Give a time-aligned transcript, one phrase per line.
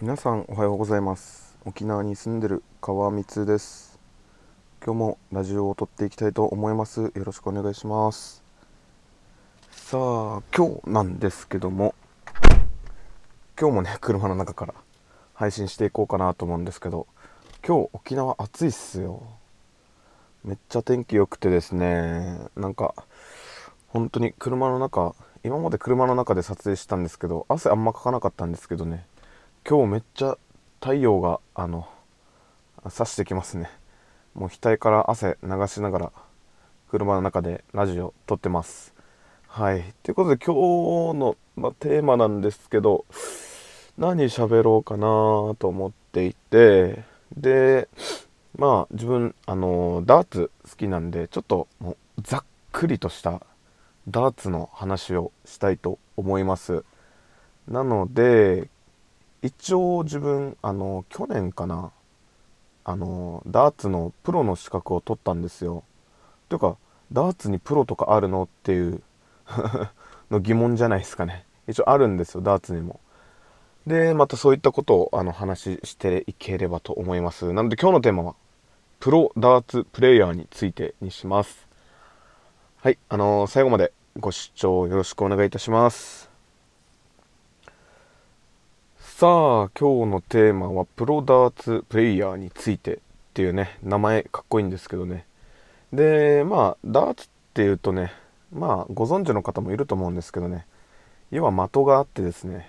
[0.00, 1.56] 皆さんおはようございます。
[1.64, 4.00] 沖縄に住んでる川光です。
[4.84, 7.00] 今日もラジオを撮っていきたいと思います。
[7.00, 8.42] よろしくお願いします。
[9.70, 11.94] さあ今日なんですけども
[13.58, 14.74] 今日もね車の中から
[15.32, 17.06] 配信していこうかなと思うんですけど
[17.64, 19.22] 今日沖縄暑いっすよ。
[20.42, 22.94] めっちゃ天気良くてですねなんか
[23.86, 25.14] 本当に車の中
[25.44, 29.06] 今まで車の中で撮影したんですけど汗あんまかかなかったんですけどね。
[29.66, 30.36] 今日めっちゃ
[30.78, 31.88] 太陽があの
[32.90, 33.70] 差してきますね。
[34.34, 36.12] もう額から汗流しながら
[36.90, 38.92] 車の中でラジオ撮ってます。
[39.48, 39.94] はい。
[40.02, 40.54] ということで今
[41.14, 43.06] 日の、まテーマなんですけど
[43.96, 45.06] 何喋ろうかな
[45.58, 47.02] と思っていて
[47.34, 47.88] で
[48.58, 53.40] まあ自分あのダーツ好きなんでちょっともうざっくりとした
[54.08, 56.84] ダーツの話をしたいと思います。
[57.66, 58.68] なので
[59.44, 61.92] 一応自分あの去年かな
[62.82, 65.84] あのダーツのプロの資格を取ったんですよ。
[66.48, 66.78] というか
[67.12, 69.02] ダーツにプロとかあるのっていう
[70.30, 71.44] の疑問じゃないですかね。
[71.68, 73.00] 一応あるんですよダーツにも。
[73.86, 77.52] でまたそういったことをあの話していければと思います。
[77.52, 78.34] なので今日のテーマは
[78.98, 81.68] プロダーツプレイヤーについてにします。
[82.80, 86.33] はい、あのー、最後までご視聴よろしくお願いいたします。
[89.16, 92.98] さあ、今日のテーマはプロダーツプレイヤーについてっ
[93.32, 95.24] ていうね、名前かっこいいんですけどね。
[95.92, 98.12] で、まあ、ダーツっていうとね、
[98.52, 100.66] まあ、ご存知の方もいると思うんですけどね、
[101.30, 102.68] 要は的があってですね、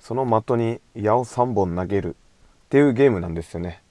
[0.00, 3.82] その的に矢を3本投げるっていうゲームなんですよね。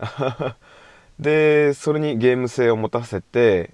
[1.20, 3.72] で、それにゲーム性を持たせて、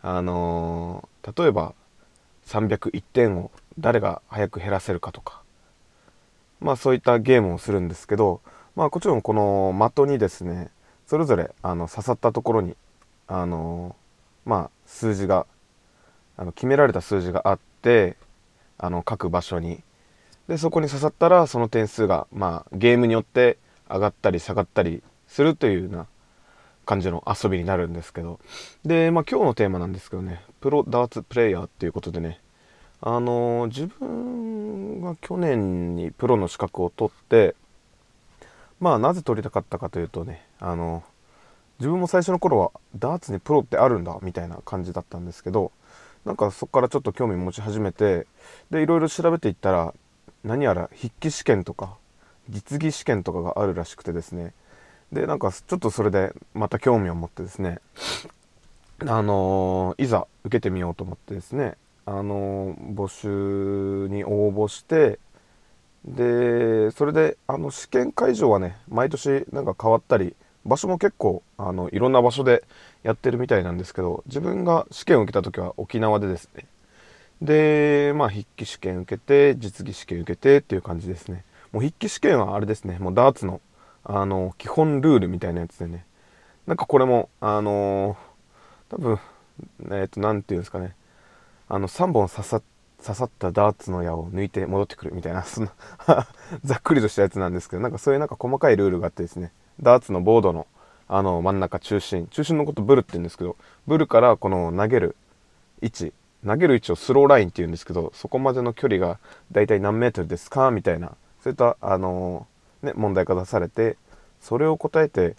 [0.00, 1.74] あのー、例えば
[2.46, 3.50] 301点を
[3.80, 5.39] 誰が早く減らせるかとか
[6.60, 8.40] まあそういったゲームをするんですけど
[8.76, 10.70] まあもちろんこの的にですね
[11.06, 12.76] それぞれあの刺さったところに
[13.26, 15.46] あのー、まあ数字が
[16.36, 18.16] あの決められた数字があって
[18.78, 19.82] あの各場所に。
[20.48, 23.56] でそこに刺さったらその点数がまあゲームによって
[23.88, 26.06] 上がったり下がったりするというような
[26.86, 28.40] 感じの遊びになるんですけど。
[28.84, 32.40] で、まあ、今日のテーマなんですけどねプロダーツプレイヤーっていうことでね
[33.00, 37.54] あのー、自分が去年にプロの資格を取って
[38.80, 41.02] まあなぜ取りたかったかというとねあの、
[41.78, 45.72] 自分も最初の頃はダーツにプロってあるんだみたいな感じだったんですけど
[46.24, 48.26] なんかそこからちょっと興味持ち始めて
[48.70, 49.94] でいろいろ調べていったら
[50.44, 51.96] 何やら筆記試験とか
[52.48, 54.52] 実技試験とかがあるらしくてですね。
[55.12, 57.80] でなんかちょっとそれでまた興味を持ってですね
[59.00, 61.74] あのー、いざ受けてみようと思ってですね
[62.18, 65.18] あの、募集に応募して
[66.04, 70.34] でそれであの試験会場はね毎年なんか変わったり
[70.64, 72.64] 場所も結構あのいろんな場所で
[73.02, 76.64] やってるみたいなんですけど自分が試験を受けた時は沖縄でですね。
[77.42, 81.44] でまあ筆記試験受けて実技試験受けてっていう感じですね。
[81.72, 83.60] もう筆記試験はあれですねもうダーツの
[84.04, 86.04] あの、基本ルールみたいなやつでね、
[86.66, 89.18] なんかこれも、あのー、多分、
[89.84, 90.94] えっ、ー、と、なんていうんですかね、
[91.70, 92.62] あの、3本刺さ
[93.02, 95.68] 刺さったダーツの矢を抜いて戻ってくるみたいな、その
[96.64, 100.66] ざっくりとしたやつなんですけど、なんかそういうなんか細かいルールがあってですね、ダーツのボードの、
[101.08, 105.16] あの、真ん中中心、中心のことブルって言うんですけど、ブルからこの投げる
[105.80, 106.12] 位置、
[106.44, 109.18] 投げる位置をスローラインって言うんですけど、そこまでの距離が
[109.50, 112.46] だいたい何メートルですかみたいな、そういった、あの
[112.82, 113.96] ね、問題が出されて
[114.40, 115.36] それを答えて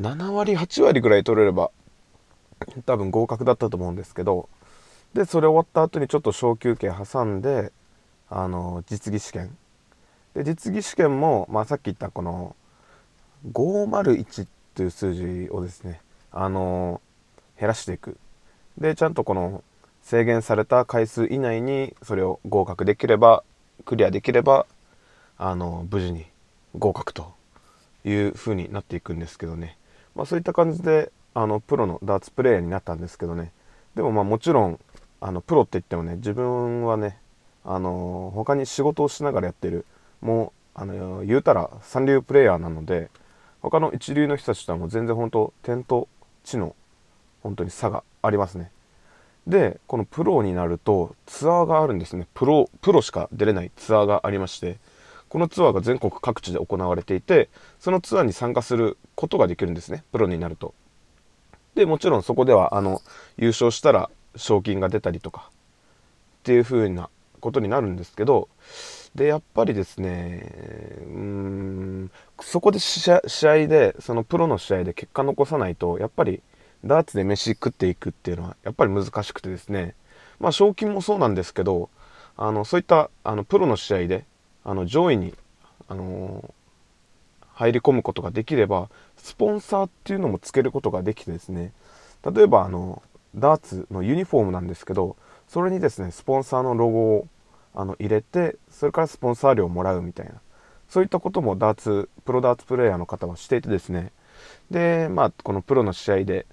[0.00, 1.70] 7割8割ぐらい取れれば
[2.86, 4.48] 多分合格だったと思うんですけど
[5.14, 7.72] でそれ終わった後にちょっと小休憩挟んで
[8.28, 9.56] あの実技試験。
[10.34, 12.56] で実技試験も、まあ、さっき言ったこの
[13.52, 16.00] 501という数字をですね
[16.32, 17.00] あの
[17.58, 18.18] 減らしていく。
[18.76, 19.62] でちゃんとこの
[20.02, 23.44] 制限された回数以内にそれを合格できれば
[23.84, 24.66] クリアできれば
[25.38, 26.26] あの無事に
[26.76, 27.32] 合格と
[28.04, 29.78] いう風になっていくんですけどね、
[30.16, 33.52] まあ、そういった感じであのプロのダーツプレーヤーになったんですけどね。
[33.94, 34.80] でもまあもちろん
[35.26, 37.16] あのプロって言ってもね自分はね
[37.64, 39.86] あの他に仕事をしながらやってる。
[40.20, 43.08] もうあの言うたら三流プレーヤーなので
[43.62, 46.08] 他の一流の人たちとはもう全然本当点と
[46.44, 46.76] 地の
[47.42, 48.70] 本当に差がありますね。
[49.46, 52.26] でこのプロになるとツアーがあるんですね。
[52.34, 54.76] プロプロしか出れないツアーがありまして
[55.30, 57.48] このツアーが全国各地で行われていて
[57.80, 60.04] そのツアーに参加することができるんですね。
[60.12, 60.74] プロになると。
[61.74, 63.00] でもちろんそこではあの
[63.38, 67.08] 優勝したら賞金が出たりとかっていう風な
[67.40, 68.48] ことになるんですけど
[69.14, 70.50] でやっぱりですね
[71.06, 72.08] うー
[72.40, 73.22] そこで試合
[73.66, 76.42] でそのプロの試合で結果残さないとやっぱり
[76.84, 79.94] ダーツで飯食っていくっていうのはやっぱり難しくてですね
[80.40, 81.90] まあ賞金もそうなんですけど
[82.36, 84.24] あのそういったあのプロの試合で
[84.64, 85.34] あの上位に、
[85.88, 91.72] あのー、入り込むことができればスポンサーっていうのもつけることができてですね
[92.34, 93.02] 例えばあの
[93.34, 95.16] ダーツのユニフォームなんですけど
[95.48, 97.28] それにですねスポンサーのロゴを
[97.74, 100.34] あの入れてそれからスポンサー料をもらうみたいな。
[100.88, 104.12] そういったこともダーツプロダーツプレーヤーの方はしていてですね。
[104.70, 106.46] でまあこのプロの試合で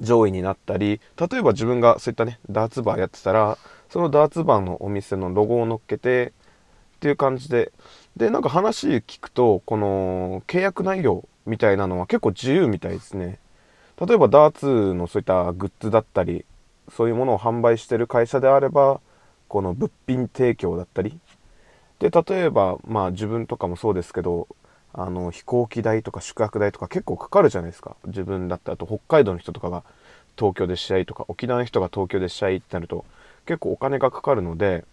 [0.00, 3.58] 上位になったり例えば自分がそういったねダーツバーやってたら
[3.90, 6.32] そのダーツバーのお店のロゴを乗っけて
[6.96, 7.72] っていう感じで。
[8.16, 13.38] でなんか話聞くとこの契約内容みたいなのは結構自由みたいですね。
[14.00, 16.44] 例えばダーツのそういったグッズだったり
[16.94, 19.00] そういうものを販売してる会社であれば
[19.48, 21.18] この物品提供だったり。
[21.98, 24.46] で例えばまあ自分とかもそうですけど
[24.92, 27.96] あの飛行機代とか宿泊代とか結構かかるじゃないですか。
[28.06, 29.82] 自分だってあと北海道の人とかが
[30.36, 33.04] 東京で試合とか沖縄の人が東京で試合ってなると
[33.46, 34.84] 結構お金がかかるので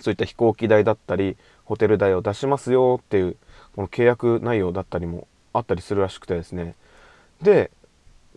[0.00, 3.36] そういった飛行機代だったりホテル代を出しますよっていう
[3.76, 6.74] この契約内容だったりもあったりするらしくてですね。
[7.40, 7.70] で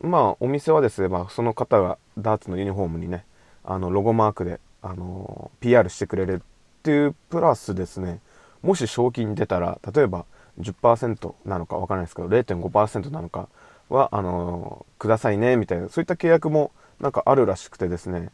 [0.01, 3.25] まあお店はですね、まあ、その方がダーツのユニフォームにね
[3.63, 8.21] あのロゴマークで、あの PR してくれるっていうプラスですね
[8.61, 10.25] もし賞金出たら例えば
[10.59, 13.49] 10%なのかわからないですけど0.5%なのか
[13.89, 18.29] はあのくださいねみたいなそういった契約もなんかあるらしくてですね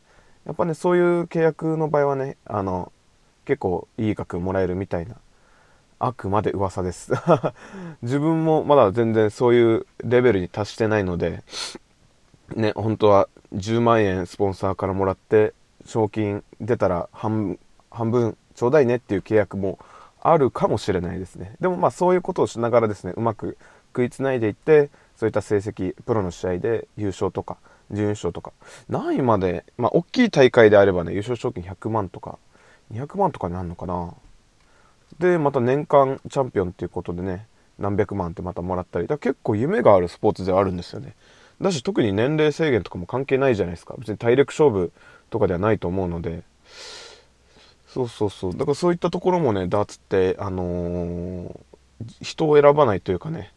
[0.45, 2.91] やっぱねそういう契約の場合はねあの
[3.45, 5.15] 結構いい額もらえるみたいな
[6.05, 7.13] あくまで噂です。
[8.03, 11.43] 自分もまだ全然そういうレベルに達してないので
[12.55, 15.53] ね本当は10万円スポンサーからもらって
[15.85, 17.57] 賞金出たら半
[17.91, 19.79] 分ちょうだいねっていう契約も
[20.21, 21.55] あるかもしれないですね。
[21.59, 27.57] でもまあそういうことをしながらですねうまく食いつないでいってそういった成績プロの試合で優勝とか
[27.89, 28.51] 準優勝とか
[28.89, 32.37] 何位までまあ大きい大会であればね優勝賞金100万とか
[32.93, 34.13] 200万とかになるのかな。
[35.19, 37.47] でまた年間チャンピオンっていうことでね
[37.79, 39.07] 何百万ってまたもらったり。
[39.07, 41.15] だ結構夢があるスポーツではあるんですよね。
[41.61, 43.95] だし特に年齢制限とかも関係ないじゃないですか。
[43.97, 44.91] 別に体力勝負
[45.29, 46.43] とかではないと思うので。
[47.87, 48.51] そうそうそう。
[48.53, 51.55] だからそういったところもねダーツってあのー、
[52.21, 53.53] 人を選ばないというかね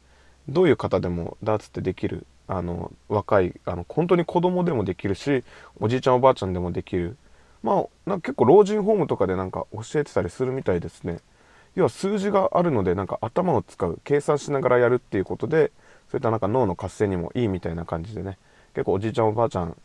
[0.48, 5.42] どういう方でもダーツってできるあの若いあの本当に子供でもできるし
[5.80, 7.16] おじいちゃんおばあちゃんでもできる。
[7.62, 11.18] まあなんか結構老人ホームとかでなんか教えてたりするみたいですね。
[11.74, 15.70] 要は数字があるのでなんか頭を使う計算しながらやるっていうことで
[16.10, 18.38] そういったなんか脳の活性にもいいみたいな感じでね
[18.74, 19.76] 結構おじいちゃんおばあちゃん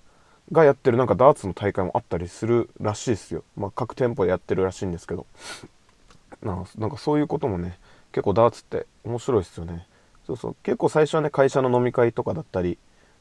[0.52, 3.44] がやってるなんかダーツの大会もあったりするらしいですよ。
[3.56, 5.26] まあ、各店舗でやってるらしいんですけど。
[6.42, 7.80] なんかそういうこともね、
[8.12, 9.88] 結構ダーツって面白いですよね。
[10.28, 10.56] そうそう。
[10.64, 12.78] 結構最初はね、会社の飲み会とかだったり、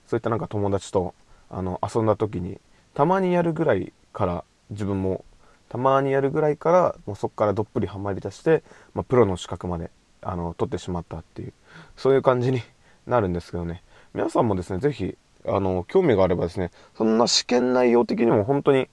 [0.06, 1.14] そういったなんか友達と
[1.48, 2.60] あの遊んだ時に、
[2.94, 5.24] たまにやるぐらいから自分も
[5.72, 9.90] たまにやるぐらいからもうそこからどっぷりハマりだして、まあ、プロの資格まで
[10.20, 11.54] あの取ってしまったっていう
[11.96, 12.60] そういう感じに
[13.06, 13.82] なるんですけどね。
[14.12, 15.16] 皆さんもですね是非
[15.46, 18.90] あの興味があればですねそんな試験内容的にも本当に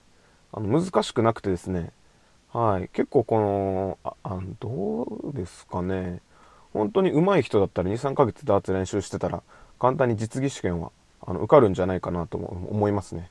[0.54, 1.92] あの難しくなくてですね
[2.54, 5.04] はい結構このああど
[5.34, 6.22] うですかね
[6.72, 9.44] 本当に上手い人だったら23ヶ月ダーツ練習してたら
[9.80, 10.94] 簡単に実技試験は
[11.28, 13.30] あの受かるんじゃないかなと思いますね。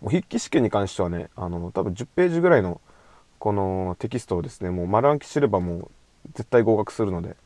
[0.00, 2.80] もう筆記試験に関してはねあの多分10ページぐらいの
[3.38, 5.90] このテキストをですねもう丸暗記すればもう
[6.34, 7.36] 絶対合格するので。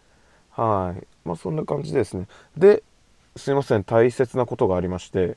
[0.56, 1.06] はい。
[1.24, 2.26] まあそんな感じですね。
[2.56, 2.82] で
[3.36, 3.84] すいません。
[3.84, 5.36] 大切なことがありまして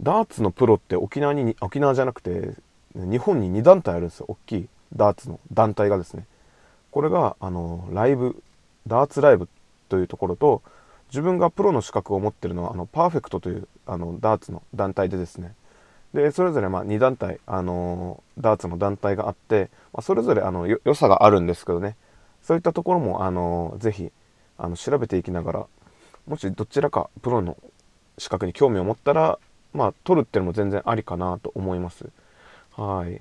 [0.00, 2.54] ダーツのプロって沖縄に沖縄じゃなくて
[2.94, 4.26] 日本に2団体あるんですよ。
[4.28, 6.26] 大きいダーツの団体がですね。
[6.90, 8.42] これがあのライブ
[8.86, 9.48] ダーツライブ
[9.88, 10.62] というところと
[11.10, 15.54] 自分がプロの資格を持ってるのはあのパーフェクトというあのダーツの団体でですね。
[16.16, 21.94] でそれぞれまあ2団体、あのダーツの団体があって、まあ、それぞれあの良さがあるんですけどね。
[22.42, 24.10] そういったところも、あのぜひ
[24.56, 25.66] あの調べていきながら
[26.26, 27.58] もしどちらかプロの
[28.16, 29.38] 資格に興味を持ったら
[29.74, 32.06] まあ取るっていうのも全然ありかなと思います。
[32.76, 33.20] はい。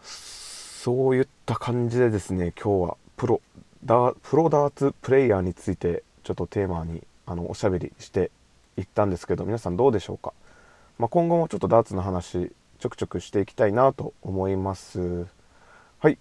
[0.00, 3.42] そういった感じでですね今日はプロ
[3.84, 8.30] ダプロダーツプレイヤーについてちょっとテーマにあのおしゃべりして
[8.78, 10.32] いったんですけど皆さんどうでしょうか、
[10.98, 15.26] まあ、今後もちょっとダーツの話ちょくちょくしていきたいなと思います
[15.98, 16.18] はい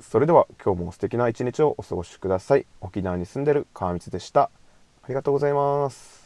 [0.00, 2.66] それでは今日も素敵な一日をお過ごしください。
[2.80, 4.50] 沖縄に住んでる川光でした。
[5.02, 6.25] ありがとうございます。